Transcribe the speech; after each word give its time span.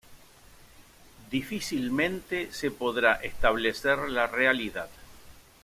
Difícilmente 1.29 2.51
se 2.51 2.71
podrá 2.71 3.17
establecer 3.21 3.99
la 4.09 4.25
realidad. 4.25 4.89